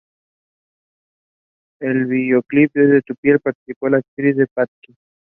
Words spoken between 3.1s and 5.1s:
piel" participó la actriz Elsa Pataky.